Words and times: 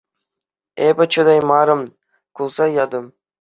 Эпӗ 0.87 1.03
чӑтаймарӑм, 1.11 1.81
кулса 2.35 2.65
ятӑм. 2.83 3.05